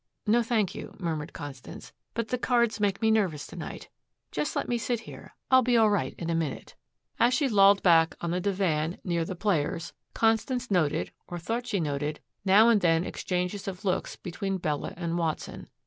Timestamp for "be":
5.61-5.77